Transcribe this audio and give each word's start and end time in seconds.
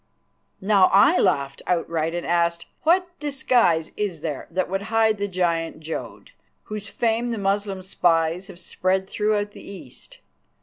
Now 0.61 0.89
I 0.91 1.19
laughed 1.19 1.61
outright 1.67 2.15
and 2.15 2.25
asked, 2.25 2.65
"What 2.81 3.07
disguise 3.19 3.91
is 3.95 4.21
there 4.21 4.47
that 4.49 4.67
would 4.67 4.81
hide 4.89 5.19
the 5.19 5.27
giant 5.27 5.79
Jodd, 5.79 6.31
whose 6.63 6.87
fame 6.87 7.29
the 7.29 7.37
Moslem 7.37 7.83
spies 7.83 8.47
have 8.47 8.59
spread 8.59 9.07
throughout 9.07 9.51
the 9.51 9.61
East? 9.61 10.17